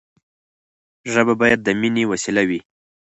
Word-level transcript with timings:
ژبه 1.13 1.33
باید 1.41 1.59
د 1.63 1.67
ميني 1.79 2.03
وسیله 2.11 2.43
وي. 2.49 2.59